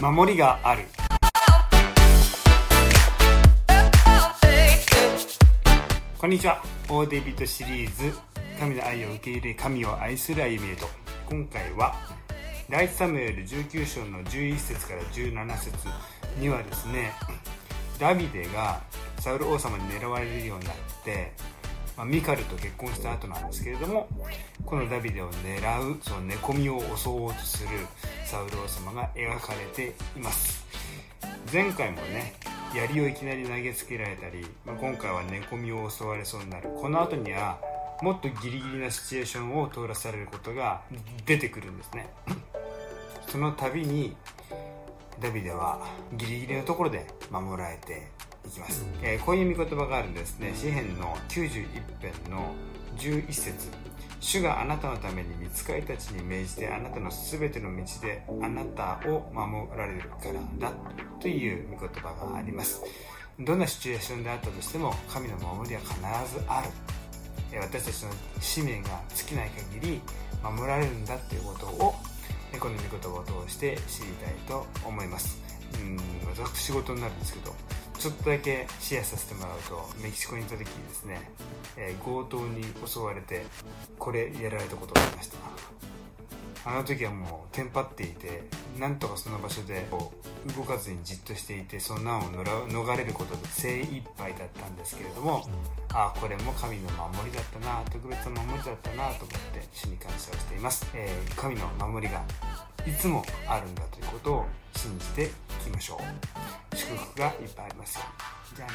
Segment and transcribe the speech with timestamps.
[0.00, 0.84] 守りがある。
[6.16, 6.62] こんにちは。
[6.88, 8.18] オーデビットシリーズ。
[8.58, 10.86] 神の愛を受け入れ神を愛する歩みへと。
[11.28, 11.94] 今回は
[12.70, 15.76] 第一サムエル19章の11節から17節
[16.38, 17.12] にはですね
[17.98, 18.80] ダビデが
[19.18, 20.74] サウル王様に狙われるようになっ
[21.04, 21.32] て
[21.96, 24.08] まあ、ミカルと結婚した後なんですけれども
[24.64, 27.68] このダビデを狙うその寝込みを襲おうとする
[28.24, 30.64] サウル王様が描かれています。
[31.52, 32.34] 前回もね
[32.74, 36.70] 槍をいきなり投げつけられたり、まあ、今回は寝込みを襲われそうになる。
[36.80, 37.58] この後には
[38.02, 40.82] もっとギリギリなシチュエーションを通らされることが
[41.26, 42.08] 出てくるんですね。
[43.26, 44.16] その度に
[45.20, 48.08] ダビデはギリギリのところで守られて
[48.46, 50.52] いきます、えー、こういう見言葉があるんですね。
[50.54, 51.66] 詩篇の91
[52.00, 52.52] 編の
[52.96, 53.68] 11節。
[54.20, 60.72] 主があなたのために見つかりたちに命じてあなたの全ての道であなたを守られるからだ
[61.20, 62.82] という見言葉があります。
[63.38, 65.94] どんなシチュエーションであったとしても神の守りは必
[66.34, 66.68] ずある。
[67.58, 70.00] 私たちの使命が尽きない限り
[70.42, 71.94] 守られるんだということを
[72.58, 75.40] この御言葉を通して知りたいと思います。
[75.74, 75.98] うん
[76.28, 77.54] 私事になるんですけど
[78.00, 81.30] ちょっとだけシェアさせてもらうとメキシコに行った時にですね、
[81.76, 83.44] えー、強盗に襲われて
[83.98, 85.36] これやられたことがありました。
[86.64, 88.42] あの時はもうテンパっていて
[88.78, 89.86] なんとかその場所で
[90.56, 95.48] 動かずにじっとしていてその難を逃れることで精一杯だったんですけれども
[95.92, 102.22] ああこれも神の守りだったな特別な守りだったなと思って主に感謝をしています、えー、神の守りが
[102.86, 105.28] いつもあるんだということを信じてい
[105.64, 105.98] きましょ
[106.69, 106.69] う
[107.16, 107.98] がいっぱいあります。
[107.98, 108.04] よ
[108.56, 108.74] じゃあね。